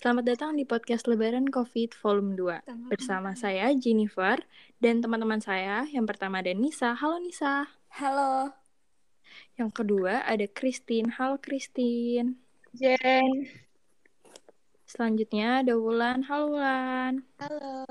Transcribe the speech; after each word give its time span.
Selamat 0.00 0.32
datang 0.32 0.56
di 0.56 0.64
podcast 0.64 1.04
Lebaran 1.04 1.52
COVID 1.52 1.92
Volume 2.00 2.32
2 2.32 2.88
Bersama 2.88 3.36
saya 3.36 3.68
Jennifer 3.76 4.40
dan 4.80 5.04
teman-teman 5.04 5.44
saya 5.44 5.84
Yang 5.92 6.16
pertama 6.16 6.40
ada 6.40 6.56
Nisa. 6.56 6.96
Halo 6.96 7.20
Nisa. 7.20 7.68
Halo. 8.00 8.48
Yang 9.60 9.76
kedua 9.76 10.24
ada 10.24 10.48
Christine. 10.48 11.12
Halo 11.20 11.36
Christine. 11.36 12.40
Jen. 12.72 13.44
Selanjutnya 14.88 15.60
ada 15.60 15.76
Wulan. 15.76 16.24
Halo 16.24 16.56
Wulan. 16.56 17.20
Halo. 17.36 17.84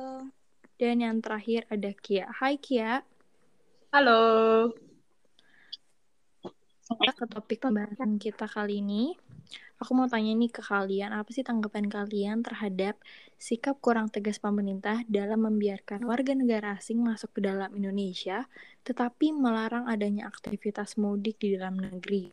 Dan 0.82 1.06
yang 1.06 1.22
terakhir 1.22 1.70
ada 1.70 1.94
Kia. 1.94 2.26
Hai 2.26 2.58
Kia. 2.58 3.06
Halo. 3.94 4.74
Kita 6.90 7.14
ke 7.14 7.26
topik 7.30 7.62
pembahasan 7.62 8.18
kita 8.18 8.50
kali 8.50 8.82
ini 8.82 9.29
Aku 9.80 9.96
mau 9.96 10.12
tanya 10.12 10.36
nih 10.36 10.52
ke 10.52 10.60
kalian, 10.60 11.16
apa 11.16 11.32
sih 11.32 11.40
tanggapan 11.40 11.88
kalian 11.88 12.44
terhadap 12.44 13.00
sikap 13.40 13.80
kurang 13.80 14.12
tegas 14.12 14.36
pemerintah 14.36 15.08
dalam 15.08 15.48
membiarkan 15.48 16.04
warga 16.04 16.36
negara 16.36 16.76
asing 16.76 17.00
masuk 17.00 17.40
ke 17.40 17.48
dalam 17.48 17.72
Indonesia, 17.72 18.44
tetapi 18.84 19.32
melarang 19.32 19.88
adanya 19.88 20.28
aktivitas 20.28 21.00
mudik 21.00 21.40
di 21.40 21.56
dalam 21.56 21.80
negeri? 21.80 22.28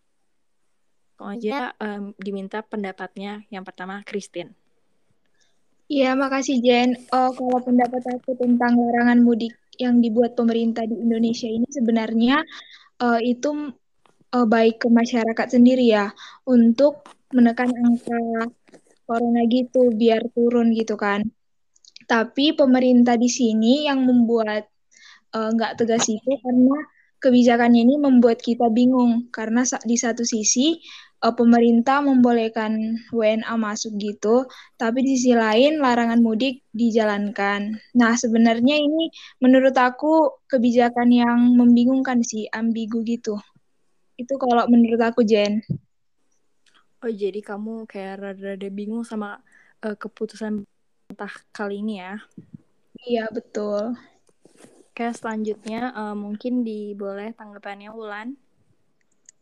Aja 1.22 1.70
um, 1.78 2.10
diminta 2.18 2.66
pendapatnya. 2.66 3.46
Yang 3.48 3.64
pertama, 3.70 4.02
Christine. 4.02 4.50
Iya, 5.86 6.18
makasih 6.18 6.58
Jen. 6.58 6.98
Oh, 7.14 7.30
kalau 7.30 7.62
pendapat 7.62 8.02
aku 8.10 8.34
tentang 8.34 8.74
larangan 8.74 9.22
mudik 9.22 9.54
yang 9.78 10.02
dibuat 10.02 10.34
pemerintah 10.34 10.82
di 10.82 10.98
Indonesia 10.98 11.46
ini 11.46 11.64
sebenarnya 11.70 12.42
uh, 13.06 13.22
itu 13.22 13.70
uh, 14.36 14.44
baik 14.44 14.84
ke 14.84 14.88
masyarakat 14.92 15.46
sendiri 15.48 15.88
ya 15.88 16.12
untuk 16.44 17.08
menekan 17.32 17.72
angka 17.72 18.52
corona 19.08 19.42
gitu 19.48 19.88
biar 19.96 20.20
turun 20.36 20.76
gitu 20.76 20.94
kan. 21.00 21.24
Tapi 22.06 22.54
pemerintah 22.54 23.16
di 23.16 23.26
sini 23.32 23.88
yang 23.88 24.04
membuat 24.04 24.68
nggak 25.32 25.72
uh, 25.72 25.76
tegas 25.76 26.06
itu 26.06 26.32
karena 26.44 26.76
kebijakannya 27.18 27.80
ini 27.82 27.96
membuat 27.98 28.38
kita 28.44 28.70
bingung 28.70 29.32
karena 29.34 29.66
di 29.82 29.96
satu 29.98 30.22
sisi 30.22 30.78
uh, 31.24 31.34
pemerintah 31.34 32.04
membolehkan 32.04 33.02
WNA 33.10 33.54
masuk 33.58 33.96
gitu, 33.98 34.46
tapi 34.78 35.02
di 35.02 35.18
sisi 35.18 35.34
lain 35.34 35.82
larangan 35.82 36.20
mudik 36.22 36.62
dijalankan. 36.76 37.74
Nah, 37.98 38.14
sebenarnya 38.14 38.76
ini 38.78 39.10
menurut 39.42 39.74
aku 39.74 40.44
kebijakan 40.46 41.08
yang 41.10 41.38
membingungkan 41.56 42.20
sih, 42.22 42.46
ambigu 42.52 43.02
gitu. 43.02 43.40
Itu 44.16 44.40
kalau 44.40 44.64
menurut 44.68 45.00
aku, 45.00 45.20
Jen. 45.22 45.60
Oh, 47.04 47.12
jadi 47.12 47.38
kamu 47.44 47.84
kayak 47.84 48.18
rada-rada 48.18 48.68
bingung 48.72 49.04
sama 49.04 49.44
uh, 49.84 49.96
keputusan 49.96 50.64
pemerintah 50.64 51.32
kali 51.52 51.84
ini 51.84 52.00
ya? 52.00 52.18
Iya, 53.04 53.24
betul. 53.30 53.94
Oke, 54.90 55.12
selanjutnya 55.12 55.92
uh, 55.92 56.16
mungkin 56.16 56.64
diboleh 56.64 57.36
tanggapannya 57.36 57.92
Wulan. 57.92 58.32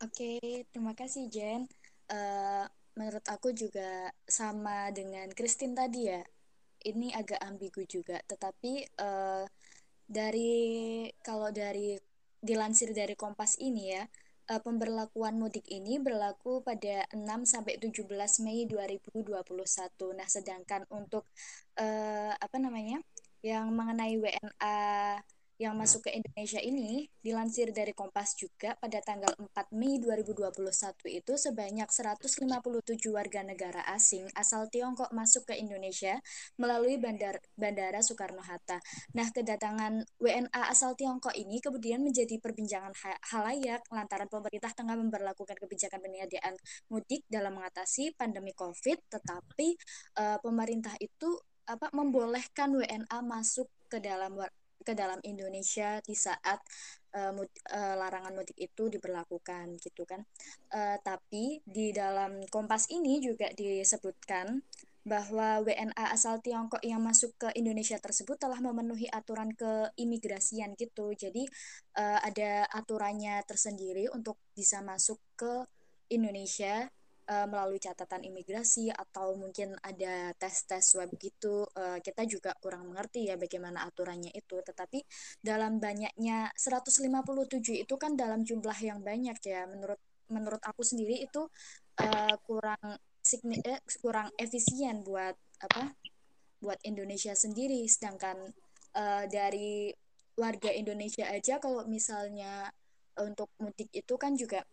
Oke, 0.03 0.67
terima 0.75 0.99
kasih 0.99 1.31
Jen. 1.31 1.71
Uh, 2.11 2.67
menurut 2.99 3.23
aku 3.31 3.55
juga 3.55 4.11
sama 4.27 4.91
dengan 4.91 5.31
Christine 5.31 5.79
tadi 5.79 6.11
ya. 6.11 6.21
Ini 6.85 7.17
agak 7.17 7.41
ambigu 7.41 7.87
juga, 7.89 8.21
tetapi 8.29 8.83
uh, 9.01 9.47
dari 10.05 11.09
kalau 11.25 11.49
dari 11.49 11.97
dilansir 12.45 12.93
dari 12.93 13.17
Kompas 13.17 13.57
ini 13.57 13.95
ya, 13.95 14.05
uh, 14.51 14.61
pemberlakuan 14.61 15.37
mudik 15.41 15.65
ini 15.71 16.01
berlaku 16.01 16.61
pada 16.61 17.07
6 17.13 17.21
sampai 17.45 17.81
17 17.81 18.09
Mei 18.45 18.69
2021. 18.69 20.19
Nah, 20.19 20.29
sedangkan 20.29 20.85
untuk 20.93 21.29
uh, 21.81 22.33
apa 22.35 22.57
namanya? 22.61 23.01
yang 23.45 23.69
mengenai 23.77 24.17
WNA 24.17 25.21
yang 25.63 25.79
masuk 25.79 26.11
ke 26.11 26.11
Indonesia 26.11 26.59
ini 26.59 27.07
dilansir 27.23 27.71
dari 27.71 27.95
Kompas 27.95 28.35
juga 28.35 28.75
pada 28.75 28.99
tanggal 28.99 29.31
4 29.39 29.71
Mei 29.79 30.03
2021 30.03 30.51
itu 31.15 31.33
sebanyak 31.39 31.87
157 31.87 32.43
warga 33.15 33.41
negara 33.47 33.87
asing 33.95 34.27
asal 34.35 34.67
Tiongkok 34.67 35.15
masuk 35.15 35.47
ke 35.47 35.55
Indonesia 35.55 36.19
melalui 36.59 36.99
bandar, 36.99 37.39
Bandara 37.55 38.03
Soekarno-Hatta. 38.03 38.83
Nah, 39.15 39.31
kedatangan 39.31 40.03
WNA 40.19 40.63
asal 40.75 40.99
Tiongkok 40.99 41.35
ini 41.39 41.63
kemudian 41.63 42.03
menjadi 42.03 42.35
perbincangan 42.43 42.91
halayak 43.31 43.87
lantaran 43.95 44.27
pemerintah 44.27 44.75
tengah 44.75 44.99
memperlakukan 44.99 45.55
kebijakan 45.55 46.03
penyediaan 46.03 46.59
mudik 46.91 47.23
dalam 47.31 47.55
mengatasi 47.55 48.19
pandemi 48.19 48.51
Covid, 48.59 48.99
tetapi 49.07 49.79
uh, 50.19 50.39
pemerintah 50.43 50.99
itu 50.99 51.39
apa 51.65 51.89
membolehkan 51.97 52.77
WNA 52.77 53.19
masuk 53.25 53.71
ke 53.89 54.03
dalam 54.03 54.37
ke 54.85 54.93
dalam 54.93 55.19
Indonesia 55.25 55.99
di 56.05 56.13
saat 56.13 56.61
uh, 57.17 57.33
mud, 57.33 57.49
uh, 57.73 57.95
larangan 57.97 58.37
mudik 58.37 58.59
itu 58.61 58.93
diberlakukan 58.93 59.81
gitu 59.81 60.05
kan. 60.05 60.21
Uh, 60.69 61.01
tapi 61.01 61.65
di 61.65 61.91
dalam 61.91 62.45
Kompas 62.53 62.93
ini 62.93 63.25
juga 63.25 63.49
disebutkan 63.57 64.61
bahwa 65.05 65.61
WNA 65.61 66.17
asal 66.17 66.41
Tiongkok 66.41 66.81
yang 66.81 67.05
masuk 67.05 67.37
ke 67.37 67.49
Indonesia 67.61 68.01
tersebut 68.01 68.41
telah 68.41 68.57
memenuhi 68.57 69.05
aturan 69.13 69.53
keimigrasian 69.53 70.73
gitu. 70.81 71.13
Jadi 71.13 71.45
uh, 72.01 72.19
ada 72.25 72.65
aturannya 72.73 73.45
tersendiri 73.45 74.09
untuk 74.09 74.41
bisa 74.57 74.81
masuk 74.81 75.21
ke 75.37 75.69
Indonesia 76.09 76.89
uh, 77.29 77.47
melalui 77.49 77.81
catatan 77.81 78.25
imigrasi 78.25 78.93
atau 78.93 79.37
mungkin 79.37 79.77
ada 79.81 80.33
tes-tes 80.37 80.97
web 80.97 81.11
gitu 81.17 81.65
uh, 81.77 81.99
kita 82.01 82.29
juga 82.29 82.53
kurang 82.61 82.93
mengerti 82.93 83.29
ya 83.29 83.37
bagaimana 83.41 83.85
aturannya 83.89 84.33
itu. 84.33 84.61
Tetapi 84.61 85.01
dalam 85.41 85.81
banyaknya 85.81 86.53
157 86.57 87.09
itu 87.85 87.95
kan 87.97 88.17
dalam 88.17 88.45
jumlah 88.45 88.79
yang 88.81 89.01
banyak 89.01 89.39
ya. 89.45 89.65
Menurut 89.69 90.01
menurut 90.29 90.63
aku 90.65 90.81
sendiri 90.81 91.25
itu 91.25 91.49
uh, 92.01 92.37
kurang 92.49 92.81
signi 93.25 93.61
eh, 93.65 93.81
kurang 94.01 94.29
efisien 94.37 95.01
buat 95.01 95.37
apa 95.65 95.97
buat 96.61 96.81
Indonesia 96.85 97.33
sendiri. 97.33 97.85
Sedangkan 97.89 98.37
uh, 98.97 99.25
dari 99.29 99.93
warga 100.35 100.71
Indonesia 100.75 101.29
aja 101.31 101.63
kalau 101.63 101.87
misalnya 101.87 102.69
untuk 103.15 103.47
mudik 103.63 103.89
itu 103.95 104.15
kan 104.19 104.35
juga 104.35 104.67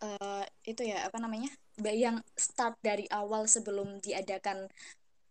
uh, 0.00 0.44
itu 0.64 0.82
ya 0.84 1.06
apa 1.06 1.18
namanya 1.20 1.48
yang 1.80 2.20
start 2.36 2.76
dari 2.84 3.08
awal 3.08 3.48
sebelum 3.48 4.00
diadakan 4.04 4.68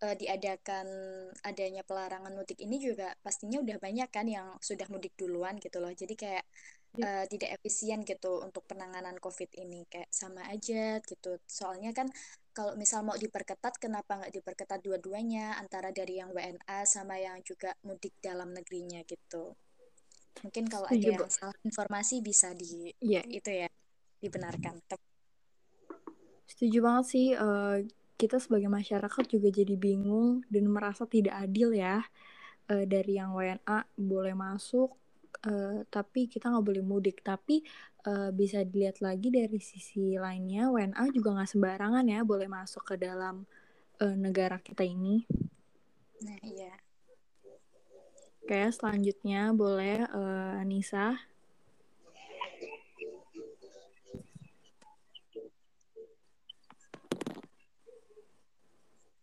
uh, 0.03 0.15
diadakan 0.15 0.87
adanya 1.43 1.83
pelarangan 1.83 2.31
mudik 2.33 2.59
ini 2.63 2.79
juga 2.79 3.13
pastinya 3.19 3.59
udah 3.61 3.77
banyak 3.77 4.09
kan 4.09 4.25
yang 4.25 4.55
sudah 4.63 4.87
mudik 4.89 5.13
duluan 5.19 5.59
gitu 5.59 5.77
loh. 5.83 5.91
Jadi 5.91 6.15
kayak 6.15 6.45
uh, 7.03 7.25
tidak 7.27 7.59
efisien 7.59 8.01
gitu 8.07 8.41
untuk 8.41 8.63
penanganan 8.65 9.19
covid 9.19 9.51
ini. 9.59 9.85
Kayak 9.91 10.09
sama 10.09 10.47
aja 10.47 10.97
gitu. 11.03 11.37
Soalnya 11.45 11.91
kan 11.91 12.07
kalau 12.55 12.75
misal 12.75 13.05
mau 13.05 13.15
diperketat 13.15 13.77
kenapa 13.77 14.19
nggak 14.19 14.33
diperketat 14.33 14.79
dua-duanya? 14.81 15.59
Antara 15.59 15.91
dari 15.93 16.19
yang 16.19 16.31
WNA 16.31 16.79
sama 16.87 17.19
yang 17.19 17.39
juga 17.43 17.75
mudik 17.85 18.15
dalam 18.23 18.55
negerinya 18.55 19.03
gitu. 19.05 19.53
Mungkin 20.39 20.71
kalau 20.71 20.87
ada 20.87 21.03
yang 21.03 21.27
salah 21.27 21.57
informasi 21.67 22.23
bisa 22.23 22.55
di 22.55 22.95
yeah. 23.03 23.25
itu 23.27 23.51
ya 23.51 23.67
dibenarkan. 24.19 24.79
Setuju 26.49 26.77
banget 26.83 27.05
sih, 27.07 27.27
uh, 27.35 27.79
kita 28.19 28.35
sebagai 28.35 28.67
masyarakat 28.67 29.23
juga 29.31 29.47
jadi 29.47 29.79
bingung 29.79 30.43
dan 30.51 30.67
merasa 30.67 31.07
tidak 31.07 31.39
adil 31.39 31.71
ya 31.71 32.03
uh, 32.67 32.83
dari 32.83 33.15
yang 33.15 33.31
WNA 33.31 33.87
boleh 33.95 34.35
masuk, 34.35 34.91
uh, 35.47 35.87
tapi 35.87 36.27
kita 36.27 36.51
nggak 36.51 36.65
boleh 36.67 36.83
mudik. 36.83 37.23
Tapi 37.23 37.63
uh, 38.09 38.35
bisa 38.35 38.67
dilihat 38.67 38.99
lagi 38.99 39.31
dari 39.31 39.59
sisi 39.63 40.19
lainnya, 40.19 40.67
WNA 40.67 41.03
juga 41.15 41.39
nggak 41.39 41.49
sembarangan 41.49 42.05
ya 42.11 42.19
boleh 42.27 42.51
masuk 42.51 42.83
ke 42.83 42.95
dalam 42.99 43.47
uh, 44.03 44.15
negara 44.19 44.59
kita 44.59 44.83
ini. 44.83 45.23
Nah 46.19 46.39
iya. 46.43 46.75
Oke, 48.43 48.65
selanjutnya 48.73 49.53
boleh 49.53 50.09
uh, 50.09 50.59
Anissa. 50.59 51.15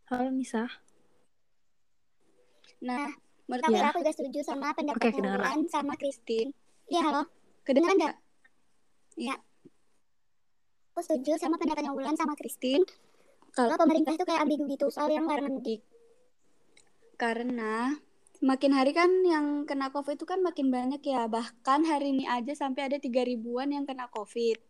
Halo 0.06 0.31
Nisa. 0.31 0.70
Nah, 2.87 3.11
menurut 3.50 3.75
ya. 3.75 3.91
aku 3.91 4.06
juga 4.06 4.14
setuju 4.14 4.41
sama 4.47 4.70
pendapat 4.70 5.03
okay, 5.03 5.19
Wulan 5.19 5.67
sama 5.67 5.99
Christine. 5.99 6.55
Iya, 6.87 7.11
halo. 7.11 7.23
Kedengaran 7.67 7.99
nggak? 7.99 8.17
Iya. 9.19 9.35
Aku 10.94 11.03
setuju 11.03 11.43
sama 11.43 11.58
pendapatnya 11.58 11.91
Wulan 11.91 12.14
sama 12.14 12.38
Christine. 12.38 12.87
Kalau 13.50 13.75
pemerintah 13.75 14.14
itu 14.14 14.23
kayak 14.23 14.47
ambigu 14.47 14.70
gitu 14.70 14.87
soal 14.94 15.11
yang 15.11 15.26
larangan 15.26 15.58
mudik. 15.58 15.82
Karena 17.19 17.91
makin 18.47 18.79
hari 18.79 18.94
kan 18.94 19.11
yang 19.26 19.67
kena 19.67 19.91
COVID 19.91 20.23
itu 20.23 20.26
kan 20.29 20.38
makin 20.38 20.70
banyak 20.70 21.02
ya. 21.02 21.26
Bahkan 21.26 21.82
hari 21.82 22.14
ini 22.14 22.31
aja 22.31 22.55
sampai 22.55 22.94
ada 22.94 23.02
tiga 23.02 23.26
ribuan 23.26 23.75
yang 23.75 23.82
kena 23.82 24.06
COVID. 24.14 24.62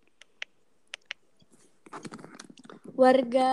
Warga 2.97 3.53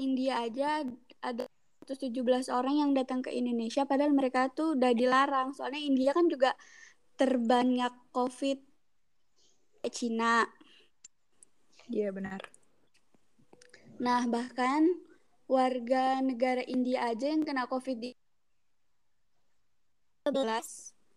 India 0.00 0.40
aja 0.40 0.88
ada 1.20 1.46
117 1.88 2.12
orang 2.52 2.74
yang 2.76 2.90
datang 2.92 3.24
ke 3.24 3.32
Indonesia 3.32 3.88
padahal 3.88 4.12
mereka 4.12 4.52
tuh 4.52 4.76
udah 4.76 4.92
dilarang 4.92 5.56
soalnya 5.56 5.80
India 5.80 6.12
kan 6.12 6.28
juga 6.28 6.52
terbanyak 7.16 7.90
COVID 8.12 8.58
Cina. 9.88 10.44
Iya 11.88 12.12
benar. 12.12 12.44
Nah 13.98 14.28
bahkan 14.28 14.84
warga 15.48 16.20
negara 16.20 16.60
India 16.68 17.08
aja 17.08 17.32
yang 17.32 17.42
kena 17.42 17.64
COVID 17.64 17.96
di 17.96 18.12
12 20.28 20.44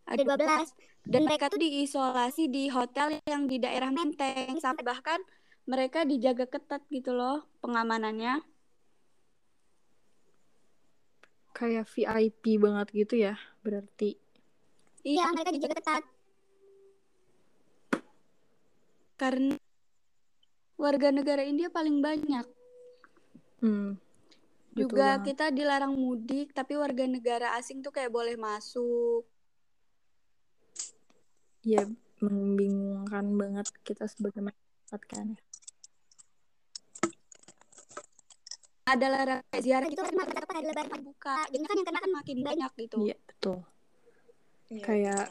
ada 0.07 0.23
12 0.23 0.71
dan 1.11 1.21
mereka 1.27 1.51
tuh 1.51 1.59
diisolasi 1.59 2.47
di 2.47 2.71
hotel 2.71 3.19
yang 3.27 3.51
di 3.51 3.59
daerah 3.59 3.91
Menteng 3.91 4.55
sampai 4.55 4.87
bahkan 4.87 5.19
mereka 5.67 6.07
dijaga 6.07 6.47
ketat 6.47 6.81
gitu 6.87 7.11
loh 7.11 7.43
pengamanannya 7.59 8.39
kayak 11.51 11.85
VIP 11.91 12.57
banget 12.57 12.87
gitu 12.91 13.15
ya 13.19 13.35
berarti. 13.61 14.17
Iya 15.01 15.29
mereka 15.33 15.51
dijaga 15.53 15.75
ketat. 15.77 16.03
Karena 19.17 19.55
warga 20.79 21.13
negara 21.13 21.45
India 21.45 21.69
paling 21.69 22.01
banyak. 22.01 22.45
Hmm, 23.61 24.01
juga 24.73 25.21
banget. 25.21 25.33
kita 25.33 25.45
dilarang 25.53 25.93
mudik 25.93 26.55
tapi 26.57 26.73
warga 26.73 27.05
negara 27.05 27.53
asing 27.59 27.85
tuh 27.85 27.93
kayak 27.93 28.09
boleh 28.09 28.33
masuk. 28.39 29.27
Ya 31.61 31.85
membingungkan 32.21 33.37
banget 33.37 33.69
kita 33.85 34.09
sebagai 34.09 34.41
masyarakat 34.41 35.01
kan. 35.05 35.37
ya 35.37 35.50
ada 38.85 39.05
larangan 39.13 39.59
ziarah 39.61 39.87
gitu 39.87 40.01
kan 40.01 40.15
maka 40.17 40.41
hari 40.49 40.65
lebaran 40.65 41.01
buka. 41.05 41.37
Jadi 41.53 41.63
kan 41.63 41.75
yang 41.77 41.87
kena 41.87 41.99
kan 42.01 42.11
makin 42.17 42.37
banyak 42.41 42.71
gitu. 42.81 42.97
Iya 43.05 43.17
betul. 43.29 43.57
Iya, 44.71 44.83
kayak 44.87 45.25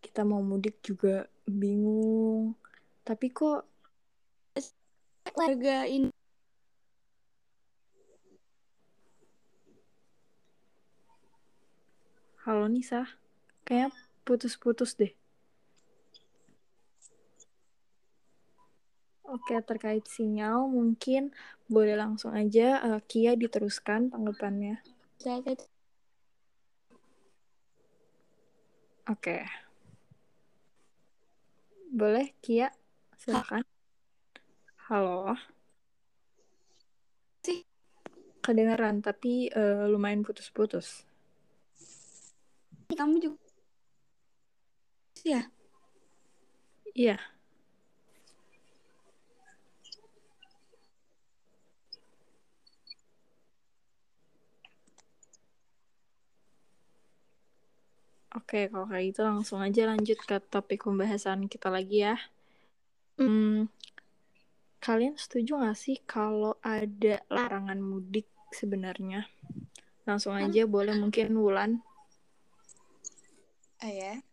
kita 0.00 0.22
mau 0.22 0.40
mudik 0.40 0.80
juga 0.80 1.26
bingung. 1.44 2.56
Tapi 3.04 3.26
kok 3.32 3.66
warga 5.36 5.84
ini 5.84 6.08
halo 12.48 12.64
Nisa. 12.70 13.04
Kayak 13.68 13.92
putus-putus 14.24 14.96
deh 14.96 15.12
Oke, 19.28 19.60
terkait 19.60 20.08
sinyal 20.08 20.64
mungkin 20.72 21.36
boleh 21.68 22.00
langsung 22.00 22.32
aja 22.32 22.80
uh, 22.80 23.00
Kia 23.04 23.36
diteruskan 23.36 24.08
tanggapannya. 24.08 24.80
Oke. 29.04 29.44
Boleh 31.92 32.32
Kia? 32.40 32.72
Silakan. 33.20 33.68
Halo. 34.88 35.36
Sih. 37.44 37.68
Kedengeran 38.40 39.04
tapi 39.04 39.52
uh, 39.52 39.84
lumayan 39.92 40.24
putus-putus. 40.24 41.04
Kamu 42.88 43.20
juga 43.20 43.36
ya? 45.20 45.42
Iya. 46.96 47.37
Oke, 58.48 58.72
kalau 58.72 58.88
kayak 58.88 59.12
gitu 59.12 59.20
langsung 59.28 59.60
aja 59.60 59.92
lanjut 59.92 60.16
ke 60.24 60.40
topik 60.40 60.88
pembahasan 60.88 61.52
kita 61.52 61.68
lagi 61.68 62.00
ya. 62.00 62.16
Hmm, 63.20 63.68
kalian 64.80 65.20
setuju 65.20 65.60
gak 65.60 65.76
sih 65.76 66.00
kalau 66.08 66.56
ada 66.64 67.20
larangan 67.28 67.76
mudik 67.76 68.24
sebenarnya? 68.56 69.28
Langsung 70.08 70.32
aja 70.32 70.64
boleh 70.64 70.96
mungkin 70.96 71.36
Wulan. 71.36 71.84
Oh 73.84 73.92
ya. 73.92 74.24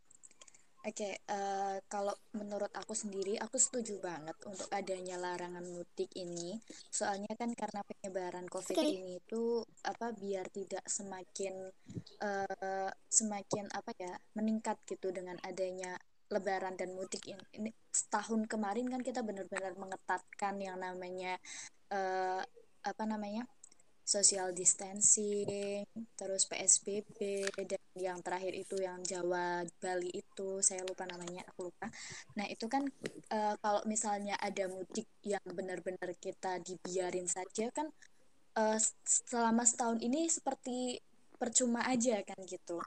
Oke, 0.86 1.18
uh, 1.34 1.82
kalau 1.90 2.14
menurut 2.38 2.70
aku 2.78 2.94
sendiri, 2.94 3.42
aku 3.42 3.58
setuju 3.58 3.98
banget 3.98 4.38
untuk 4.46 4.70
adanya 4.70 5.18
larangan 5.18 5.66
mudik 5.66 6.14
ini. 6.14 6.62
Soalnya 6.94 7.34
kan 7.34 7.58
karena 7.58 7.82
penyebaran 7.82 8.46
COVID 8.46 8.78
Oke. 8.78 8.94
ini 8.94 9.18
itu 9.18 9.66
apa 9.82 10.14
biar 10.14 10.46
tidak 10.54 10.86
semakin 10.86 11.74
uh, 12.22 12.90
semakin 13.10 13.66
apa 13.74 13.98
ya 13.98 14.14
meningkat 14.38 14.78
gitu 14.86 15.10
dengan 15.10 15.42
adanya 15.42 15.98
Lebaran 16.30 16.74
dan 16.78 16.94
mudik 16.94 17.22
ini. 17.30 17.46
ini 17.54 17.70
setahun 17.90 18.50
kemarin 18.50 18.90
kan 18.90 19.02
kita 19.02 19.22
benar-benar 19.22 19.78
mengetatkan 19.78 20.58
yang 20.58 20.78
namanya 20.82 21.38
uh, 21.94 22.42
apa 22.86 23.04
namanya 23.06 23.46
social 24.06 24.54
distancing, 24.54 25.82
terus 26.14 26.46
PSBB, 26.46 27.42
dan 27.66 27.82
yang 27.98 28.22
terakhir 28.22 28.54
itu 28.54 28.78
yang 28.78 29.02
Jawa 29.02 29.66
Bali 29.82 30.14
itu 30.14 30.62
saya 30.62 30.86
lupa 30.86 31.10
namanya, 31.10 31.42
aku 31.50 31.74
lupa. 31.74 31.90
Nah 32.38 32.46
itu 32.46 32.70
kan 32.70 32.86
e, 33.34 33.40
kalau 33.58 33.82
misalnya 33.90 34.38
ada 34.38 34.70
mudik 34.70 35.10
yang 35.26 35.42
benar-benar 35.50 36.14
kita 36.22 36.62
dibiarin 36.62 37.26
saja 37.26 37.74
kan 37.74 37.90
e, 38.54 38.64
selama 39.26 39.66
setahun 39.66 39.98
ini 40.06 40.30
seperti 40.30 41.02
percuma 41.42 41.82
aja 41.90 42.22
kan 42.22 42.38
gitu. 42.46 42.78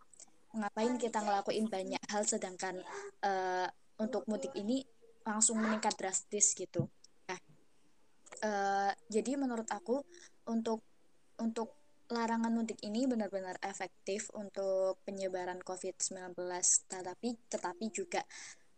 Ngapain 0.55 1.03
kita 1.03 1.19
ngelakuin 1.19 1.67
banyak 1.67 2.03
hal 2.15 2.23
sedangkan 2.23 2.79
e, 3.27 3.33
untuk 3.99 4.23
mudik 4.31 4.55
ini 4.55 4.87
langsung 5.27 5.59
meningkat 5.59 5.99
drastis 5.99 6.55
gitu. 6.55 6.87
Nah, 7.27 8.95
jadi 9.11 9.35
menurut 9.35 9.67
aku 9.69 10.01
untuk 10.49 10.88
untuk 11.43 11.75
larangan 12.09 12.49
mudik 12.49 12.81
ini 12.81 13.05
benar-benar 13.05 13.61
efektif 13.61 14.33
untuk 14.33 14.97
penyebaran 15.05 15.61
COVID-19 15.61 16.33
tetapi 16.89 17.29
tetapi 17.53 17.87
juga 17.93 18.25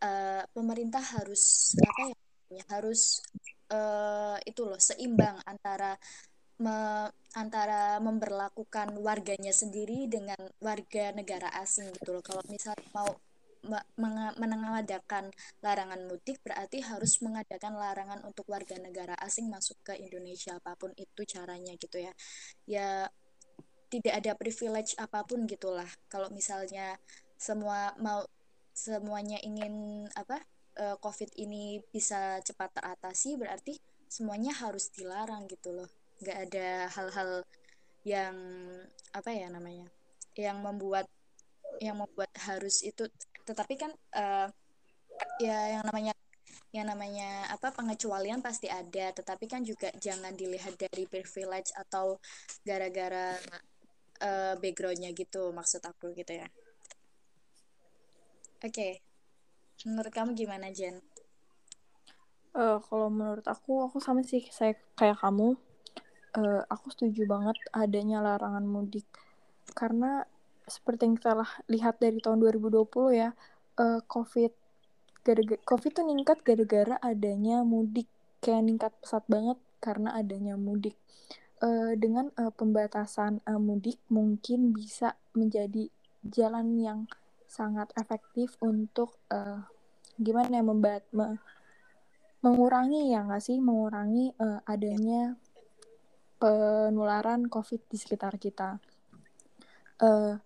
uh, 0.03 0.43
pemerintah 0.51 1.03
harus 1.21 1.75
apa 1.79 2.11
ya 2.51 2.65
harus 2.75 3.23
uh, 3.71 4.35
itu 4.43 4.67
loh 4.67 4.83
seimbang 4.83 5.39
antara 5.47 5.95
me, 6.59 7.07
antara 7.39 8.03
memperlakukan 8.03 8.99
warganya 8.99 9.55
sendiri 9.55 10.11
dengan 10.11 10.39
warga 10.61 11.15
negara 11.15 11.49
asing 11.63 11.89
gitu 11.97 12.19
loh. 12.19 12.25
Kalau 12.25 12.43
misalnya 12.51 12.85
mau 12.93 13.09
mengadakan 14.41 15.29
larangan 15.61 16.01
mudik 16.09 16.41
berarti 16.41 16.81
harus 16.81 17.21
mengadakan 17.21 17.77
larangan 17.77 18.25
untuk 18.25 18.49
warga 18.49 18.81
negara 18.81 19.13
asing 19.21 19.53
masuk 19.53 19.77
ke 19.85 19.95
Indonesia 20.01 20.57
apa 20.57 20.73
pun 20.77 20.93
itu 20.97 21.23
caranya 21.29 21.77
gitu 21.77 22.01
ya. 22.01 22.13
Ya 22.65 22.89
tidak 23.91 24.15
ada 24.23 24.33
privilege 24.39 24.97
apa 24.97 25.27
pun 25.27 25.45
gitulah. 25.45 25.89
Kalau 26.09 26.33
misalnya 26.33 26.97
semua 27.37 27.93
mau 28.01 28.25
semuanya 28.73 29.37
ingin 29.45 30.07
apa 30.17 30.41
uh, 30.81 30.97
COVID 31.03 31.37
ini 31.37 31.85
bisa 31.93 32.41
cepat 32.41 32.73
teratasi 32.81 33.37
berarti 33.37 33.77
semuanya 34.09 34.57
harus 34.57 34.89
dilarang 34.95 35.45
gitu 35.51 35.75
loh. 35.75 35.91
Nggak 36.23 36.39
ada 36.49 36.69
hal-hal 36.97 37.31
yang 38.07 38.37
apa 39.13 39.31
ya 39.37 39.53
namanya 39.53 39.85
yang 40.33 40.65
membuat 40.65 41.05
yang 41.85 42.01
membuat 42.01 42.33
harus 42.49 42.81
itu 42.81 43.09
tetapi 43.51 43.75
kan 43.75 43.91
uh, 44.15 44.47
ya 45.43 45.79
yang 45.79 45.85
namanya 45.85 46.15
yang 46.71 46.87
namanya 46.87 47.51
apa 47.51 47.75
pengecualian 47.75 48.39
pasti 48.39 48.71
ada. 48.71 49.11
Tetapi 49.11 49.45
kan 49.51 49.67
juga 49.67 49.91
jangan 49.99 50.35
dilihat 50.39 50.79
dari 50.79 51.05
privilege 51.11 51.75
atau 51.75 52.23
gara-gara 52.63 53.35
uh, 54.23 54.55
backgroundnya 54.63 55.11
gitu 55.11 55.51
maksud 55.51 55.83
aku 55.83 56.15
gitu 56.15 56.39
ya. 56.39 56.47
Oke. 58.61 58.71
Okay. 58.71 58.93
menurut 59.89 60.13
kamu 60.13 60.37
gimana 60.37 60.69
Jen? 60.69 61.01
Uh, 62.53 62.77
kalau 62.85 63.09
menurut 63.09 63.47
aku 63.49 63.89
aku 63.89 63.97
sama 63.97 64.21
sih 64.21 64.45
saya 64.53 64.77
kayak 64.95 65.19
kamu. 65.19 65.57
Uh, 66.31 66.63
aku 66.71 66.95
setuju 66.95 67.27
banget 67.27 67.57
adanya 67.75 68.23
larangan 68.23 68.63
mudik. 68.63 69.09
Karena 69.73 70.23
seperti 70.71 71.11
yang 71.11 71.15
kita 71.19 71.43
lihat 71.67 71.99
dari 71.99 72.23
tahun 72.23 72.39
2020 72.41 72.87
ya, 73.19 73.35
uh, 73.77 74.01
COVID 74.07 74.53
gara-gara 75.21 75.61
COVID 75.69 75.91
tuh 75.93 76.07
ningkat 76.09 76.39
gara-gara 76.41 76.97
adanya 77.05 77.61
mudik, 77.61 78.09
kayak 78.41 78.65
ningkat 78.65 78.93
pesat 79.05 79.27
banget 79.29 79.59
karena 79.83 80.17
adanya 80.17 80.57
mudik. 80.57 80.97
Uh, 81.61 81.93
dengan 81.93 82.33
uh, 82.41 82.49
pembatasan 82.57 83.45
mudik 83.61 84.01
mungkin 84.09 84.73
bisa 84.73 85.21
menjadi 85.37 85.93
jalan 86.25 86.81
yang 86.81 87.01
sangat 87.45 87.93
efektif 88.01 88.57
untuk 88.65 89.21
uh, 89.29 89.69
gimana 90.17 90.61
ya 90.61 90.65
membat 90.65 91.05
me 91.13 91.37
mengurangi 92.41 93.13
ya 93.13 93.21
nggak 93.29 93.45
sih 93.45 93.61
mengurangi 93.61 94.33
uh, 94.41 94.65
adanya 94.65 95.37
penularan 96.41 97.53
COVID 97.53 97.93
di 97.93 97.97
sekitar 98.01 98.41
kita. 98.41 98.81
Uh, 100.01 100.41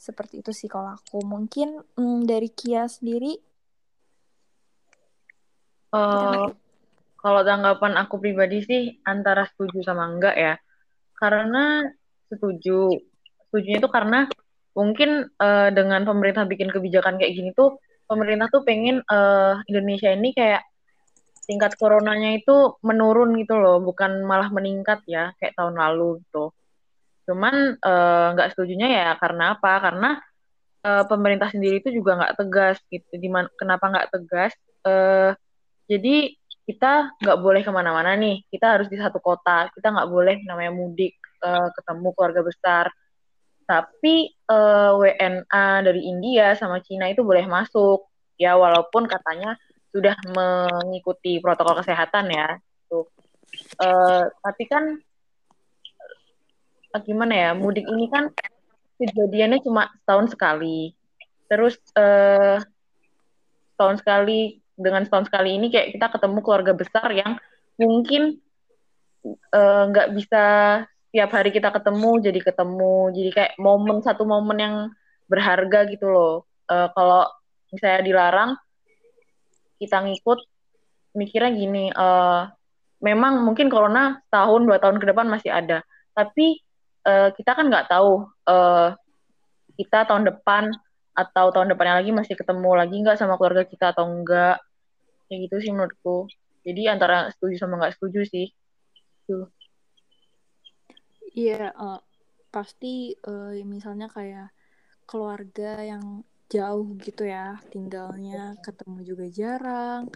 seperti 0.00 0.40
itu 0.40 0.56
sih 0.56 0.64
kalau 0.72 0.96
aku. 0.96 1.20
Mungkin 1.20 1.84
mm, 2.00 2.24
dari 2.24 2.48
Kia 2.48 2.88
sendiri. 2.88 3.36
Uh, 5.92 6.48
kalau 7.20 7.44
tanggapan 7.44 8.00
aku 8.00 8.16
pribadi 8.16 8.64
sih 8.64 8.82
antara 9.04 9.44
setuju 9.44 9.84
sama 9.84 10.08
enggak 10.08 10.36
ya. 10.40 10.54
Karena 11.20 11.84
setuju. 12.32 12.96
Setujunya 13.52 13.76
itu 13.84 13.90
karena 13.92 14.24
mungkin 14.72 15.28
uh, 15.36 15.68
dengan 15.68 16.08
pemerintah 16.08 16.48
bikin 16.48 16.72
kebijakan 16.72 17.20
kayak 17.20 17.34
gini 17.36 17.50
tuh 17.52 17.76
pemerintah 18.08 18.48
tuh 18.48 18.62
pengen 18.64 19.02
uh, 19.10 19.60
Indonesia 19.68 20.08
ini 20.14 20.32
kayak 20.32 20.64
tingkat 21.50 21.74
coronanya 21.74 22.38
itu 22.38 22.78
menurun 22.86 23.34
gitu 23.42 23.58
loh, 23.58 23.82
bukan 23.82 24.22
malah 24.22 24.48
meningkat 24.54 25.02
ya 25.10 25.34
kayak 25.42 25.58
tahun 25.58 25.74
lalu 25.74 26.22
gitu. 26.22 26.54
Cuman 27.30 27.78
nggak 28.34 28.48
uh, 28.48 28.52
setujunya 28.58 28.90
ya 28.90 29.08
karena 29.22 29.54
apa? 29.54 29.72
Karena 29.78 30.10
uh, 30.82 31.04
pemerintah 31.06 31.46
sendiri 31.54 31.78
itu 31.78 31.94
juga 31.94 32.18
nggak 32.18 32.34
tegas 32.42 32.82
gitu. 32.90 33.06
Di 33.14 33.30
mana, 33.30 33.46
kenapa 33.54 33.86
nggak 33.86 34.08
tegas? 34.10 34.52
Uh, 34.82 35.30
jadi 35.86 36.34
kita 36.66 37.14
nggak 37.22 37.38
boleh 37.38 37.62
ke 37.62 37.70
mana-mana 37.70 38.18
nih. 38.18 38.42
Kita 38.50 38.74
harus 38.74 38.90
di 38.90 38.98
satu 38.98 39.22
kota. 39.22 39.70
Kita 39.70 39.94
nggak 39.94 40.10
boleh 40.10 40.42
namanya 40.42 40.74
mudik 40.74 41.14
uh, 41.46 41.70
ketemu 41.70 42.08
keluarga 42.18 42.42
besar. 42.42 42.86
Tapi 43.62 44.34
uh, 44.50 44.98
WNA 44.98 45.86
dari 45.86 46.02
India 46.02 46.58
sama 46.58 46.82
Cina 46.82 47.06
itu 47.06 47.22
boleh 47.22 47.46
masuk. 47.46 48.10
Ya 48.34 48.58
walaupun 48.58 49.06
katanya 49.06 49.54
sudah 49.94 50.18
mengikuti 50.34 51.38
protokol 51.38 51.78
kesehatan 51.78 52.34
ya. 52.34 52.58
Tuh. 52.90 53.06
Uh, 53.78 54.30
tapi 54.42 54.66
kan 54.70 54.98
gimana 56.98 57.34
ya? 57.34 57.50
Mudik 57.54 57.86
ini 57.86 58.10
kan 58.10 58.34
kejadiannya 58.98 59.62
cuma 59.62 59.88
setahun 60.02 60.34
sekali. 60.34 60.92
Terus 61.46 61.78
uh, 61.94 62.58
setahun 63.74 64.02
sekali 64.02 64.58
dengan 64.74 65.06
setahun 65.06 65.30
sekali 65.30 65.56
ini 65.56 65.70
kayak 65.70 65.94
kita 65.94 66.06
ketemu 66.10 66.38
keluarga 66.42 66.72
besar 66.72 67.08
yang 67.12 67.36
mungkin 67.76 68.40
nggak 69.60 70.08
uh, 70.08 70.12
bisa 70.16 70.44
tiap 71.10 71.30
hari 71.34 71.50
kita 71.50 71.70
ketemu 71.70 72.10
jadi 72.22 72.40
ketemu. 72.42 72.96
Jadi 73.14 73.30
kayak 73.30 73.52
momen 73.60 74.02
satu 74.02 74.26
momen 74.26 74.58
yang 74.58 74.76
berharga 75.30 75.86
gitu 75.86 76.10
loh. 76.10 76.34
Uh, 76.70 76.90
kalau 76.94 77.26
misalnya 77.70 78.02
dilarang 78.02 78.50
kita 79.80 80.02
ngikut 80.02 80.44
mikirnya 81.16 81.50
gini 81.50 81.90
uh, 81.90 82.46
memang 83.02 83.42
mungkin 83.42 83.66
corona 83.72 84.22
tahun 84.30 84.68
dua 84.68 84.78
tahun 84.78 85.00
ke 85.00 85.06
depan 85.10 85.26
masih 85.26 85.50
ada. 85.50 85.82
Tapi 86.14 86.60
uh, 87.06 87.28
kita 87.34 87.50
kan 87.56 87.66
nggak 87.68 87.88
tahu 87.88 88.28
uh, 88.48 88.96
kita 89.76 90.04
tahun 90.04 90.28
depan 90.28 90.68
atau 91.16 91.52
tahun 91.52 91.72
depannya 91.72 92.00
lagi 92.00 92.12
masih 92.14 92.34
ketemu 92.38 92.70
lagi 92.76 92.96
nggak 93.00 93.18
sama 93.18 93.36
keluarga 93.36 93.64
kita 93.66 93.92
atau 93.92 94.08
enggak 94.08 94.60
kayak 95.28 95.40
gitu 95.48 95.56
sih 95.62 95.70
menurutku. 95.72 96.26
Jadi 96.60 96.92
antara 96.92 97.32
setuju 97.32 97.56
sama 97.56 97.80
nggak 97.80 97.94
setuju 97.96 98.20
sih. 98.28 98.46
Tuh 99.24 99.48
iya 101.34 101.70
uh, 101.78 102.02
pasti 102.50 103.14
uh, 103.26 103.54
misalnya 103.62 104.10
kayak 104.10 104.50
keluarga 105.06 105.82
yang 105.82 106.26
jauh 106.50 106.98
gitu 106.98 107.22
ya 107.26 107.58
tinggalnya 107.70 108.58
ketemu 108.62 108.98
juga 109.06 109.26
jarang. 109.30 110.10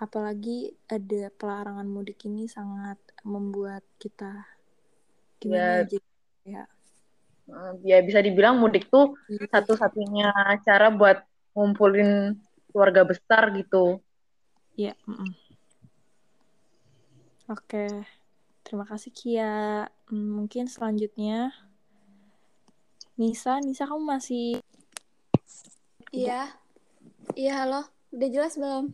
Apalagi 0.00 0.74
ada 0.88 1.28
pelarangan 1.36 1.84
mudik 1.84 2.24
ini 2.24 2.48
sangat 2.48 2.96
membuat 3.22 3.84
kita 4.00 4.48
gimana 5.40 5.88
ya, 5.88 6.00
ya 6.46 6.62
ya 7.82 7.98
bisa 8.04 8.22
dibilang 8.22 8.60
mudik 8.62 8.86
tuh 8.86 9.18
ya. 9.26 9.48
satu-satunya 9.50 10.30
cara 10.62 10.92
buat 10.94 11.24
ngumpulin 11.56 12.38
keluarga 12.70 13.02
besar 13.02 13.50
gitu 13.56 13.98
ya 14.78 14.94
mm 15.08 15.16
-mm. 15.16 15.30
oke 17.50 17.86
terima 18.62 18.86
kasih 18.86 19.10
Kia 19.10 19.90
hmm, 20.12 20.30
mungkin 20.38 20.70
selanjutnya 20.70 21.50
Nisa 23.18 23.58
Nisa 23.58 23.90
kamu 23.90 24.04
masih 24.06 24.62
Iya. 26.10 26.50
Iya, 27.38 27.52
halo. 27.62 27.86
Udah 28.10 28.28
jelas 28.34 28.58
belum? 28.58 28.90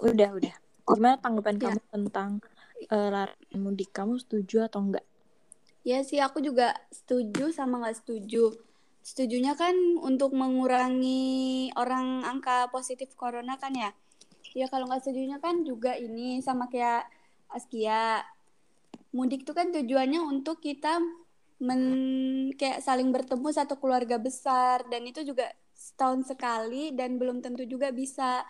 Udah, 0.00 0.32
udah. 0.32 0.54
Gimana 0.88 1.20
tanggapan 1.20 1.60
ya. 1.60 1.62
kamu 1.68 1.80
tentang 1.92 2.30
uh, 2.88 3.08
larangan 3.12 3.60
mudik? 3.60 3.92
Kamu 3.92 4.16
setuju 4.16 4.64
atau 4.64 4.80
enggak? 4.80 5.04
Ya 5.80 6.04
sih, 6.04 6.20
aku 6.20 6.44
juga 6.44 6.76
setuju 6.92 7.52
sama 7.56 7.80
nggak 7.80 8.04
setuju. 8.04 8.52
Setujunya 9.00 9.56
kan 9.56 9.72
untuk 10.04 10.36
mengurangi 10.36 11.72
orang 11.72 12.20
angka 12.20 12.68
positif 12.68 13.16
corona 13.16 13.56
kan 13.56 13.72
ya. 13.72 13.90
Ya 14.52 14.68
kalau 14.68 14.84
nggak 14.88 15.00
setujunya 15.04 15.40
kan 15.40 15.64
juga 15.64 15.96
ini 15.96 16.44
sama 16.44 16.68
kayak 16.68 17.08
Askia. 17.48 18.20
Mudik 19.16 19.42
tuh 19.48 19.56
kan 19.56 19.72
tujuannya 19.72 20.20
untuk 20.20 20.60
kita 20.60 21.00
men 21.60 21.82
kayak 22.56 22.80
saling 22.80 23.12
bertemu 23.12 23.48
satu 23.52 23.76
keluarga 23.76 24.16
besar 24.16 24.84
dan 24.88 25.04
itu 25.04 25.20
juga 25.24 25.48
setahun 25.76 26.28
sekali 26.32 26.92
dan 26.96 27.20
belum 27.20 27.44
tentu 27.44 27.68
juga 27.68 27.92
bisa 27.92 28.44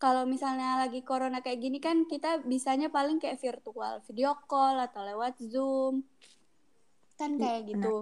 kalau 0.00 0.24
misalnya 0.24 0.80
lagi 0.84 1.00
corona 1.04 1.40
kayak 1.44 1.60
gini 1.60 1.78
kan 1.80 2.08
kita 2.08 2.44
bisanya 2.44 2.88
paling 2.88 3.20
kayak 3.20 3.40
virtual 3.40 4.00
video 4.08 4.36
call 4.48 4.80
atau 4.80 5.00
lewat 5.04 5.40
zoom 5.44 6.04
kan 7.14 7.38
iya, 7.38 7.40
kayak 7.40 7.62
gitu. 7.70 7.96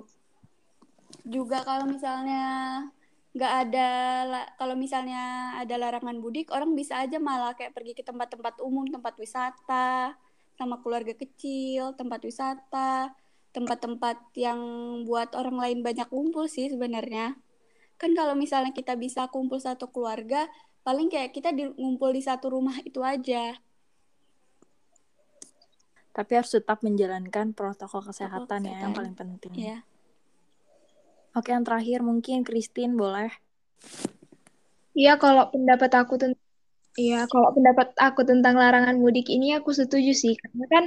juga 1.28 1.60
kalau 1.62 1.84
misalnya 1.84 2.44
nggak 3.32 3.52
ada 3.68 3.88
kalau 4.60 4.76
misalnya 4.76 5.56
ada 5.56 5.74
larangan 5.80 6.20
mudik 6.20 6.52
orang 6.52 6.76
bisa 6.76 7.00
aja 7.00 7.16
malah 7.16 7.56
kayak 7.56 7.72
pergi 7.72 7.96
ke 7.96 8.04
tempat-tempat 8.04 8.60
umum 8.60 8.84
tempat 8.88 9.16
wisata 9.16 10.16
sama 10.56 10.80
keluarga 10.84 11.16
kecil 11.16 11.96
tempat 11.96 12.20
wisata 12.24 13.16
tempat-tempat 13.52 14.32
yang 14.34 14.60
buat 15.04 15.36
orang 15.36 15.60
lain 15.60 15.78
banyak 15.84 16.08
kumpul 16.08 16.48
sih 16.48 16.72
sebenarnya. 16.72 17.36
Kan 18.00 18.16
kalau 18.16 18.32
misalnya 18.32 18.72
kita 18.72 18.96
bisa 18.96 19.28
kumpul 19.28 19.60
satu 19.60 19.92
keluarga 19.92 20.48
paling 20.82 21.12
kayak 21.12 21.36
kita 21.36 21.54
di, 21.54 21.68
ngumpul 21.78 22.10
di 22.10 22.24
satu 22.24 22.50
rumah 22.50 22.74
itu 22.82 22.98
aja 23.04 23.54
tapi 26.12 26.36
harus 26.36 26.52
tetap 26.52 26.84
menjalankan 26.84 27.56
protokol 27.56 28.04
kesehatan, 28.04 28.68
ya 28.68 28.84
yang 28.84 28.92
paling 28.92 29.16
penting 29.16 29.52
ya. 29.56 29.78
oke 31.32 31.48
yang 31.48 31.64
terakhir 31.64 32.04
mungkin 32.04 32.44
Christine 32.44 32.94
boleh 32.96 33.32
Iya, 34.92 35.16
kalau 35.16 35.48
pendapat 35.48 35.88
aku 35.96 36.20
tentang 36.20 36.40
Iya, 36.92 37.24
kalau 37.24 37.48
pendapat 37.56 37.96
aku 37.96 38.20
tentang 38.28 38.60
larangan 38.60 39.00
mudik 39.00 39.32
ini 39.32 39.56
aku 39.56 39.72
setuju 39.72 40.12
sih, 40.12 40.36
karena 40.36 40.64
kan 40.68 40.84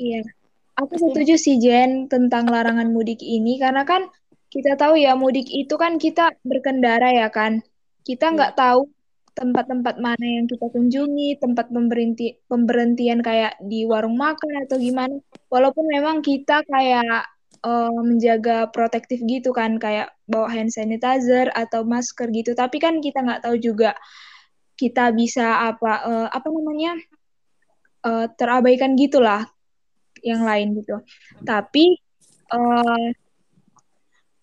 iya, 0.00 0.24
aku 0.72 0.96
setuju 0.96 1.36
sih 1.36 1.60
Jen 1.60 2.08
tentang 2.08 2.48
larangan 2.48 2.88
mudik 2.88 3.20
ini 3.20 3.60
karena 3.60 3.84
kan 3.84 4.08
kita 4.48 4.80
tahu 4.80 4.96
ya 4.96 5.20
mudik 5.20 5.52
itu 5.52 5.76
kan 5.76 6.00
kita 6.00 6.32
berkendara 6.40 7.12
ya 7.12 7.28
kan. 7.28 7.60
Kita 8.08 8.32
nggak 8.32 8.56
ya. 8.56 8.56
tahu 8.56 8.88
tempat-tempat 9.34 9.98
mana 9.98 10.22
yang 10.22 10.46
kita 10.46 10.70
kunjungi, 10.70 11.42
tempat 11.42 11.68
pemberhenti 11.68 12.38
pemberhentian 12.46 13.18
kayak 13.20 13.58
di 13.66 13.82
warung 13.82 14.14
makan 14.14 14.64
atau 14.66 14.78
gimana. 14.78 15.18
Walaupun 15.50 15.84
memang 15.90 16.22
kita 16.22 16.62
kayak 16.70 17.26
uh, 17.66 17.90
menjaga 17.98 18.70
protektif 18.70 19.18
gitu 19.26 19.50
kan, 19.50 19.82
kayak 19.82 20.14
bawa 20.30 20.46
hand 20.48 20.70
sanitizer 20.70 21.50
atau 21.50 21.82
masker 21.82 22.30
gitu. 22.30 22.54
Tapi 22.54 22.78
kan 22.78 23.02
kita 23.02 23.26
nggak 23.26 23.42
tahu 23.42 23.58
juga 23.58 23.98
kita 24.78 25.10
bisa 25.14 25.70
apa 25.70 25.92
uh, 26.06 26.28
apa 26.30 26.48
namanya 26.50 26.94
uh, 28.06 28.26
terabaikan 28.38 28.94
gitulah 28.94 29.50
yang 30.22 30.46
lain 30.46 30.78
gitu. 30.78 31.02
Tapi 31.42 31.98
uh, 32.54 33.10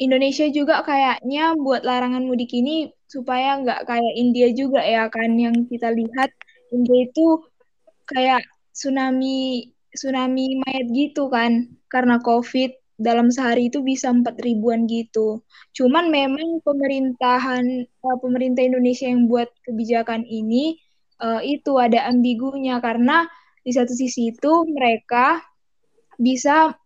Indonesia 0.01 0.49
juga 0.49 0.81
kayaknya 0.81 1.53
buat 1.55 1.85
larangan 1.85 2.25
mudik 2.25 2.51
ini 2.57 2.89
supaya 3.11 3.59
nggak 3.59 3.83
kayak 3.91 4.13
India 4.15 4.47
juga 4.55 4.79
ya 4.79 5.11
kan 5.11 5.35
yang 5.35 5.67
kita 5.67 5.91
lihat 5.91 6.31
India 6.71 7.11
itu 7.11 7.43
kayak 8.07 8.47
tsunami 8.71 9.67
tsunami 9.91 10.55
mayat 10.63 10.87
gitu 10.95 11.27
kan 11.27 11.67
karena 11.91 12.23
COVID 12.23 12.71
dalam 13.01 13.33
sehari 13.33 13.67
itu 13.67 13.81
bisa 13.81 14.13
empat 14.13 14.37
ribuan 14.39 14.85
gitu. 14.85 15.41
Cuman 15.73 16.13
memang 16.13 16.61
pemerintahan 16.61 17.65
uh, 18.05 18.17
pemerintah 18.21 18.61
Indonesia 18.61 19.09
yang 19.09 19.25
buat 19.25 19.49
kebijakan 19.65 20.23
ini 20.23 20.77
uh, 21.19 21.41
itu 21.41 21.81
ada 21.81 22.07
ambigunya 22.07 22.77
karena 22.77 23.25
di 23.65 23.73
satu 23.73 23.91
sisi 23.91 24.31
itu 24.31 24.53
mereka 24.69 25.41
bisa 26.21 26.77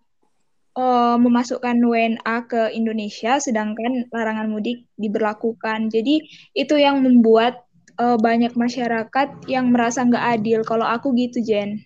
uh, 0.75 1.17
memasukkan 1.17 1.79
WNA 1.79 2.35
ke 2.45 2.61
Indonesia, 2.75 3.39
sedangkan 3.39 4.11
larangan 4.11 4.51
mudik 4.51 4.85
diberlakukan. 4.99 5.89
Jadi 5.89 6.23
itu 6.53 6.75
yang 6.75 7.01
membuat 7.01 7.65
uh, 7.97 8.19
banyak 8.19 8.53
masyarakat 8.53 9.47
yang 9.47 9.71
merasa 9.71 10.03
nggak 10.03 10.25
adil. 10.39 10.59
Kalau 10.67 10.85
aku 10.85 11.15
gitu, 11.15 11.41
Jen. 11.41 11.81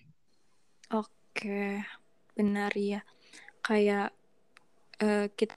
Oke, 0.90 1.80
benar 2.34 2.74
ya. 2.74 3.00
Kayak 3.62 4.10
uh, 5.00 5.30
kita 5.32 5.54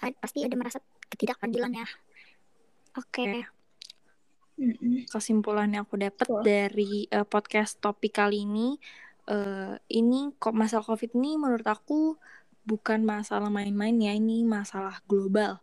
pasti 0.00 0.42
ada 0.42 0.56
merasa 0.56 0.78
ketidakadilan 1.12 1.72
ya. 1.76 1.88
Oke. 2.98 3.24
Okay. 3.24 5.06
Kesimpulan 5.08 5.72
yang 5.72 5.88
aku 5.88 5.96
dapat 5.96 6.28
dari 6.44 7.08
uh, 7.08 7.24
podcast 7.24 7.80
topik 7.80 8.12
kali 8.12 8.44
ini, 8.44 8.76
uh, 9.30 9.74
ini 9.86 10.34
kok 10.36 10.52
masalah 10.52 10.84
COVID 10.84 11.14
ini 11.14 11.38
menurut 11.38 11.64
aku 11.64 12.18
bukan 12.66 13.06
masalah 13.06 13.48
main-main 13.48 13.96
ya, 13.96 14.12
ini 14.12 14.42
masalah 14.44 15.00
global. 15.06 15.62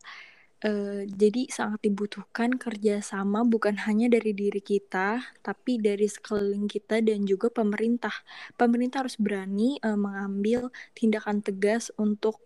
Uh, 0.58 1.06
jadi 1.06 1.46
sangat 1.54 1.86
dibutuhkan 1.86 2.58
kerjasama 2.58 3.46
bukan 3.46 3.78
hanya 3.86 4.10
dari 4.10 4.34
diri 4.34 4.58
kita, 4.58 5.22
tapi 5.46 5.78
dari 5.78 6.10
sekeliling 6.10 6.66
kita 6.66 6.98
dan 7.06 7.30
juga 7.30 7.54
pemerintah. 7.54 8.26
Pemerintah 8.58 9.06
harus 9.06 9.22
berani 9.22 9.78
uh, 9.86 9.94
mengambil 9.94 10.74
tindakan 10.98 11.46
tegas 11.46 11.94
untuk 12.02 12.42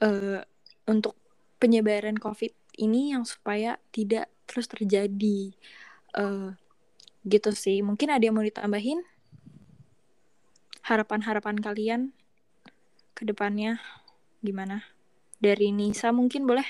uh, 0.00 0.40
untuk 0.88 1.12
penyebaran 1.60 2.16
COVID 2.16 2.80
ini 2.80 3.12
yang 3.12 3.28
supaya 3.28 3.76
tidak 3.92 4.32
terus 4.48 4.64
terjadi. 4.72 5.52
Uh, 6.16 6.56
gitu 7.24 7.52
sih. 7.52 7.80
Mungkin 7.80 8.12
ada 8.12 8.20
yang 8.24 8.36
mau 8.36 8.44
ditambahin? 8.44 9.13
Harapan-harapan 10.84 11.56
kalian 11.64 12.12
ke 13.16 13.24
depannya 13.24 13.80
gimana? 14.44 14.84
Dari 15.40 15.72
Nisa 15.72 16.12
mungkin 16.12 16.44
boleh? 16.44 16.68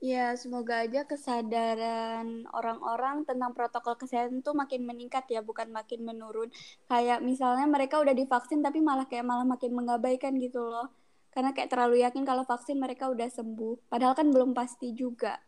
Ya, 0.00 0.32
semoga 0.34 0.82
aja 0.82 1.04
kesadaran 1.04 2.48
orang-orang 2.50 3.28
tentang 3.28 3.52
protokol 3.52 3.94
kesehatan 4.00 4.40
tuh 4.40 4.56
makin 4.56 4.88
meningkat 4.88 5.28
ya, 5.28 5.38
bukan 5.44 5.68
makin 5.70 6.02
menurun. 6.08 6.48
Kayak 6.90 7.22
misalnya 7.22 7.68
mereka 7.68 8.02
udah 8.02 8.16
divaksin 8.16 8.64
tapi 8.64 8.82
malah 8.82 9.06
kayak 9.06 9.28
malah 9.28 9.46
makin 9.46 9.70
mengabaikan 9.76 10.34
gitu 10.40 10.66
loh. 10.66 10.88
Karena 11.30 11.54
kayak 11.54 11.70
terlalu 11.70 12.02
yakin 12.02 12.26
kalau 12.26 12.42
vaksin 12.42 12.80
mereka 12.80 13.06
udah 13.06 13.28
sembuh. 13.30 13.86
Padahal 13.86 14.18
kan 14.18 14.32
belum 14.34 14.50
pasti 14.50 14.90
juga. 14.96 15.38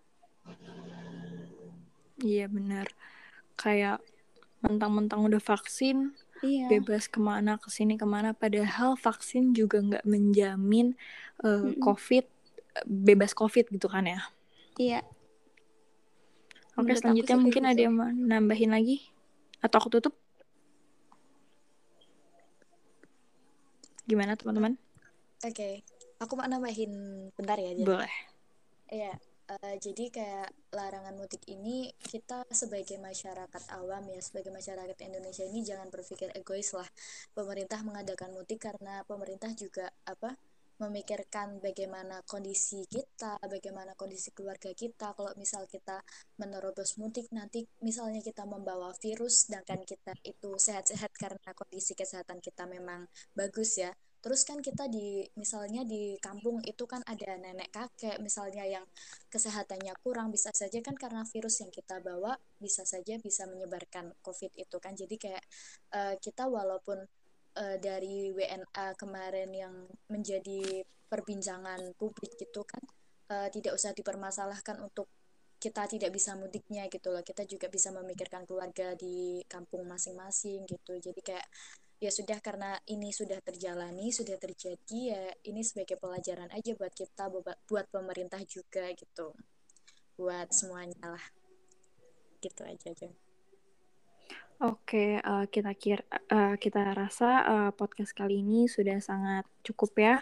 Iya 2.23 2.47
benar. 2.47 2.87
Kayak 3.59 3.99
mentang-mentang 4.63 5.27
udah 5.27 5.43
vaksin, 5.43 6.15
iya. 6.43 6.67
bebas 6.69 7.09
ke 7.09 7.19
mana, 7.19 7.59
ke 7.59 7.71
sini 7.71 7.95
ke 7.99 8.07
mana. 8.07 8.37
Padahal 8.37 8.99
vaksin 8.99 9.55
juga 9.55 9.81
nggak 9.83 10.05
menjamin 10.07 10.95
uh, 11.43 11.63
mm 11.63 11.79
-mm. 11.79 11.81
COVID 11.83 12.25
bebas 12.87 13.33
COVID 13.37 13.69
gitu 13.73 13.87
kan 13.89 14.05
ya. 14.09 14.21
Iya. 14.81 15.01
Oke, 16.73 16.89
Menurut 16.89 17.01
selanjutnya 17.05 17.37
mungkin 17.37 17.65
ada 17.69 17.81
yang 17.81 17.95
mau 17.95 18.09
nambahin 18.09 18.73
lagi? 18.73 19.05
Atau 19.61 19.77
aku 19.77 19.89
tutup? 19.93 20.15
Gimana 24.09 24.35
teman-teman? 24.35 24.81
Oke, 25.45 25.53
okay. 25.53 25.75
aku 26.17 26.33
mau 26.35 26.49
nambahin 26.49 26.93
bentar 27.37 27.61
ya. 27.61 27.77
Jadi. 27.77 27.85
Boleh. 27.85 28.15
Iya, 28.89 29.13
uh, 29.49 29.77
jadi 29.79 30.05
kayak 30.13 30.49
larangan 30.75 31.15
mudik 31.17 31.43
ini 31.49 31.91
kita 31.99 32.47
sebagai 32.53 32.99
masyarakat 33.01 33.63
awam 33.79 34.07
ya, 34.11 34.21
sebagai 34.23 34.53
masyarakat 34.55 34.99
Indonesia 35.03 35.45
ini 35.47 35.65
jangan 35.65 35.89
berpikir 35.89 36.31
egois 36.37 36.71
lah. 36.77 36.87
Pemerintah 37.35 37.81
mengadakan 37.83 38.35
mudik 38.37 38.63
karena 38.67 39.03
pemerintah 39.09 39.51
juga 39.57 39.91
apa? 40.07 40.35
memikirkan 40.83 41.63
bagaimana 41.63 42.27
kondisi 42.27 42.83
kita, 42.91 43.39
bagaimana 43.47 43.95
kondisi 43.95 44.35
keluarga 44.35 44.75
kita. 44.75 45.15
Kalau 45.15 45.31
misal 45.39 45.71
kita 45.71 46.03
menerobos 46.43 46.99
mudik 46.99 47.31
nanti 47.31 47.63
misalnya 47.87 48.19
kita 48.19 48.43
membawa 48.43 48.91
virus 48.99 49.47
sedangkan 49.47 49.87
kita 49.87 50.11
itu 50.27 50.59
sehat-sehat 50.59 51.15
karena 51.15 51.51
kondisi 51.55 51.95
kesehatan 51.95 52.43
kita 52.43 52.67
memang 52.67 53.07
bagus 53.39 53.79
ya. 53.79 53.95
Terus 54.23 54.47
kan 54.47 54.63
kita 54.63 54.87
di 54.87 55.27
misalnya 55.35 55.83
di 55.83 56.15
kampung 56.23 56.63
itu 56.63 56.87
kan 56.87 57.03
ada 57.03 57.35
nenek 57.35 57.75
kakek 57.75 58.23
misalnya 58.23 58.63
yang 58.63 58.87
kesehatannya 59.27 59.99
kurang 60.01 60.31
bisa 60.31 60.55
saja 60.55 60.79
kan 60.79 60.95
karena 60.95 61.27
virus 61.27 61.59
yang 61.59 61.75
kita 61.75 61.99
bawa 61.99 62.39
bisa 62.63 62.87
saja 62.87 63.19
bisa 63.19 63.51
menyebarkan 63.51 64.15
COVID 64.23 64.55
itu 64.55 64.77
kan. 64.79 64.95
Jadi 64.95 65.19
kayak 65.19 65.45
uh, 65.93 66.15
kita 66.23 66.47
walaupun 66.47 67.03
uh, 67.59 67.77
dari 67.83 68.31
WNA 68.31 68.95
kemarin 68.95 69.51
yang 69.51 69.75
menjadi 70.07 70.87
perbincangan 71.13 71.93
publik 72.01 72.39
gitu 72.41 72.65
kan 72.65 72.81
uh, 73.29 73.49
tidak 73.53 73.77
usah 73.77 73.93
dipermasalahkan 73.93 74.81
untuk 74.81 75.11
kita 75.63 75.87
tidak 75.87 76.11
bisa 76.11 76.35
mudiknya 76.35 76.91
gitu 76.91 77.15
loh 77.15 77.23
kita 77.23 77.47
juga 77.47 77.71
bisa 77.71 77.95
memikirkan 77.95 78.43
keluarga 78.49 78.99
di 78.99 79.45
kampung 79.47 79.87
masing-masing 79.87 80.67
gitu 80.67 80.99
jadi 80.99 81.21
kayak 81.23 81.47
ya 82.03 82.11
sudah 82.11 82.43
karena 82.43 82.75
ini 82.91 83.15
sudah 83.15 83.39
terjalani 83.39 84.11
sudah 84.11 84.35
terjadi 84.35 85.01
ya 85.15 85.23
ini 85.47 85.63
sebagai 85.63 86.03
pelajaran 86.03 86.51
aja 86.51 86.75
buat 86.75 86.91
kita 86.91 87.31
buat 87.71 87.87
pemerintah 87.95 88.43
juga 88.43 88.91
gitu 88.91 89.31
buat 90.19 90.51
semuanya 90.51 91.15
lah 91.15 91.25
gitu 92.43 92.67
aja 92.67 92.91
aja 92.91 93.11
Oke, 94.63 95.19
uh, 95.19 95.43
kita 95.51 95.75
kira 95.75 96.07
uh, 96.31 96.55
kita 96.55 96.95
rasa 96.95 97.43
uh, 97.43 97.71
podcast 97.75 98.15
kali 98.15 98.47
ini 98.47 98.71
sudah 98.71 99.03
sangat 99.03 99.43
cukup 99.67 99.91
ya. 99.99 100.15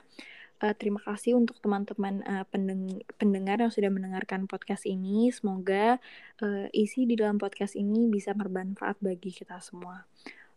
Uh, 0.64 0.73
terima 0.73 0.97
kasih 1.05 1.37
untuk 1.37 1.61
teman-teman 1.61 2.25
uh, 2.25 2.49
pendeng 2.49 3.05
pendengar 3.21 3.61
yang 3.61 3.69
sudah 3.69 3.93
mendengarkan 3.93 4.49
podcast 4.49 4.88
ini. 4.88 5.29
Semoga 5.29 6.01
uh, 6.40 6.73
isi 6.73 7.05
di 7.05 7.21
dalam 7.21 7.37
podcast 7.37 7.77
ini 7.77 8.09
bisa 8.09 8.33
bermanfaat 8.33 8.97
bagi 9.05 9.29
kita 9.29 9.61
semua. 9.61 10.09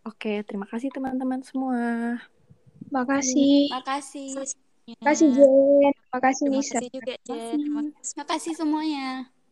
Oke, 0.03 0.43
terima 0.43 0.67
kasih 0.67 0.91
teman-teman 0.91 1.39
semua. 1.47 2.19
Makasih. 2.91 3.71
Makasih. 3.71 4.35
Makasih 4.99 5.27
Jen. 5.31 5.93
Makasih 6.11 6.45
Terima 6.51 6.59
Nisa. 6.59 6.75
kasih 6.75 6.89
juga 6.91 7.13
Jen. 7.23 7.59
Terima 8.03 8.25
kasih 8.27 8.53
semuanya. 8.53 9.33